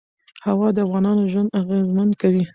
[0.45, 2.43] هوا د افغانانو ژوند اغېزمن کوي.